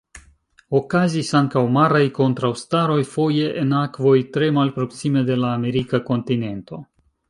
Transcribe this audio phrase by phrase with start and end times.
[0.79, 6.87] Okazis ankaŭ maraj kontraŭstaroj, foje en akvoj tre malproksime de la amerika kontinento.